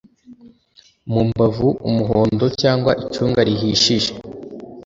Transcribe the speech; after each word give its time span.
mumbavu 1.11 1.67
Umuhondo 1.89 2.45
cg 2.61 2.83
icunga 3.03 3.39
rihishije 3.47 4.11